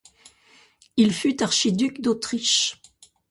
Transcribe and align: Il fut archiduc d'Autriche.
Il 0.97 1.13
fut 1.13 1.43
archiduc 1.43 2.01
d'Autriche. 2.01 2.81